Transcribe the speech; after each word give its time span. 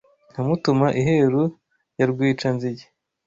Nkamutuma 0.31 0.87
iheru 1.01 1.43
ya 1.97 2.05
Rwica-nzige 2.11 2.85